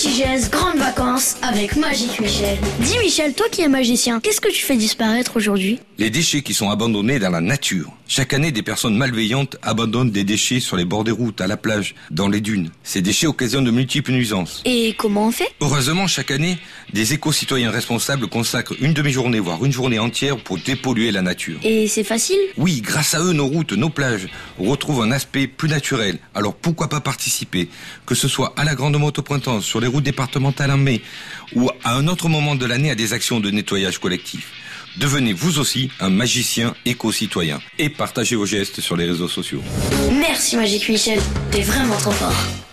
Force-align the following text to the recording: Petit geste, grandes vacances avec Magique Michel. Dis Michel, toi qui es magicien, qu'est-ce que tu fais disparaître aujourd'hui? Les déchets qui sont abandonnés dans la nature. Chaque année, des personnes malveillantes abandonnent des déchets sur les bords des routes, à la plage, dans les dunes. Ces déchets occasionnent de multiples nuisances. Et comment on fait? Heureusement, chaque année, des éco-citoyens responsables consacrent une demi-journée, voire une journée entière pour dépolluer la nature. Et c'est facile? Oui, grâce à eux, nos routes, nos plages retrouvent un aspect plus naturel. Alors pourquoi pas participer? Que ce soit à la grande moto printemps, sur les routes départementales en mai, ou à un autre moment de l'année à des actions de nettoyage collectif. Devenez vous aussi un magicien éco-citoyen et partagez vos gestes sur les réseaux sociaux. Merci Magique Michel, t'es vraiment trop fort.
Petit 0.00 0.16
geste, 0.16 0.50
grandes 0.50 0.78
vacances 0.78 1.36
avec 1.42 1.76
Magique 1.76 2.20
Michel. 2.20 2.56
Dis 2.80 2.96
Michel, 3.00 3.34
toi 3.34 3.44
qui 3.52 3.60
es 3.60 3.68
magicien, 3.68 4.18
qu'est-ce 4.18 4.40
que 4.40 4.48
tu 4.48 4.64
fais 4.64 4.78
disparaître 4.78 5.36
aujourd'hui? 5.36 5.78
Les 5.98 6.08
déchets 6.08 6.40
qui 6.40 6.54
sont 6.54 6.70
abandonnés 6.70 7.18
dans 7.18 7.28
la 7.28 7.42
nature. 7.42 7.92
Chaque 8.08 8.32
année, 8.32 8.50
des 8.50 8.62
personnes 8.62 8.96
malveillantes 8.96 9.58
abandonnent 9.60 10.10
des 10.10 10.24
déchets 10.24 10.58
sur 10.58 10.78
les 10.78 10.86
bords 10.86 11.04
des 11.04 11.10
routes, 11.10 11.42
à 11.42 11.46
la 11.46 11.58
plage, 11.58 11.94
dans 12.10 12.28
les 12.28 12.40
dunes. 12.40 12.70
Ces 12.82 13.02
déchets 13.02 13.26
occasionnent 13.26 13.66
de 13.66 13.70
multiples 13.70 14.12
nuisances. 14.12 14.62
Et 14.64 14.94
comment 14.96 15.26
on 15.26 15.30
fait? 15.30 15.50
Heureusement, 15.60 16.06
chaque 16.06 16.30
année, 16.30 16.56
des 16.94 17.12
éco-citoyens 17.12 17.70
responsables 17.70 18.26
consacrent 18.26 18.74
une 18.80 18.94
demi-journée, 18.94 19.38
voire 19.38 19.62
une 19.62 19.70
journée 19.70 19.98
entière 19.98 20.38
pour 20.38 20.56
dépolluer 20.56 21.12
la 21.12 21.20
nature. 21.20 21.60
Et 21.62 21.88
c'est 21.88 22.04
facile? 22.04 22.40
Oui, 22.56 22.80
grâce 22.80 23.14
à 23.14 23.20
eux, 23.20 23.34
nos 23.34 23.46
routes, 23.46 23.74
nos 23.74 23.90
plages 23.90 24.28
retrouvent 24.58 25.02
un 25.02 25.12
aspect 25.12 25.46
plus 25.46 25.68
naturel. 25.68 26.18
Alors 26.34 26.54
pourquoi 26.54 26.88
pas 26.88 27.00
participer? 27.00 27.68
Que 28.06 28.14
ce 28.14 28.28
soit 28.28 28.54
à 28.56 28.64
la 28.64 28.74
grande 28.74 28.98
moto 28.98 29.20
printemps, 29.20 29.60
sur 29.60 29.78
les 29.78 29.89
routes 29.90 30.04
départementales 30.04 30.70
en 30.70 30.78
mai, 30.78 31.02
ou 31.54 31.70
à 31.84 31.94
un 31.94 32.06
autre 32.08 32.28
moment 32.28 32.54
de 32.54 32.64
l'année 32.64 32.90
à 32.90 32.94
des 32.94 33.12
actions 33.12 33.40
de 33.40 33.50
nettoyage 33.50 33.98
collectif. 33.98 34.52
Devenez 34.96 35.32
vous 35.32 35.58
aussi 35.58 35.90
un 36.00 36.10
magicien 36.10 36.74
éco-citoyen 36.84 37.60
et 37.78 37.90
partagez 37.90 38.36
vos 38.36 38.46
gestes 38.46 38.80
sur 38.80 38.96
les 38.96 39.06
réseaux 39.06 39.28
sociaux. 39.28 39.62
Merci 40.12 40.56
Magique 40.56 40.88
Michel, 40.88 41.20
t'es 41.50 41.62
vraiment 41.62 41.96
trop 41.96 42.10
fort. 42.12 42.69